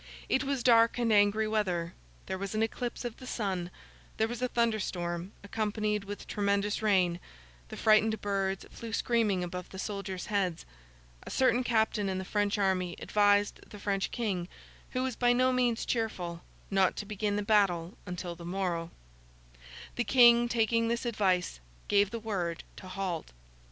It 0.27 0.43
was 0.43 0.63
dark 0.63 0.97
and 0.97 1.13
angry 1.13 1.47
weather; 1.47 1.93
there 2.25 2.39
was 2.39 2.55
an 2.55 2.63
eclipse 2.63 3.05
of 3.05 3.17
the 3.17 3.27
sun; 3.27 3.69
there 4.17 4.27
was 4.27 4.41
a 4.41 4.47
thunder 4.47 4.79
storm, 4.79 5.31
accompanied 5.43 6.05
with 6.05 6.25
tremendous 6.25 6.81
rain; 6.81 7.19
the 7.69 7.77
frightened 7.77 8.19
birds 8.19 8.65
flew 8.71 8.93
screaming 8.93 9.43
above 9.43 9.69
the 9.69 9.77
soldiers' 9.77 10.25
heads. 10.25 10.65
A 11.21 11.29
certain 11.29 11.63
captain 11.63 12.09
in 12.09 12.17
the 12.17 12.25
French 12.25 12.57
army 12.57 12.95
advised 12.97 13.59
the 13.69 13.77
French 13.77 14.09
King, 14.09 14.47
who 14.93 15.03
was 15.03 15.15
by 15.15 15.33
no 15.33 15.53
means 15.53 15.85
cheerful, 15.85 16.41
not 16.71 16.95
to 16.95 17.05
begin 17.05 17.35
the 17.35 17.43
battle 17.43 17.95
until 18.07 18.33
the 18.33 18.43
morrow. 18.43 18.89
The 19.97 20.03
King, 20.03 20.49
taking 20.49 20.87
this 20.87 21.05
advice, 21.05 21.59
gave 21.87 22.09
the 22.09 22.19
word 22.19 22.63
to 22.77 22.87
halt. 22.87 23.33